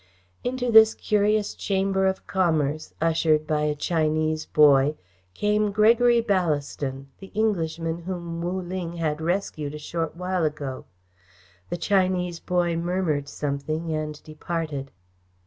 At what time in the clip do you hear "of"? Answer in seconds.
2.07-2.25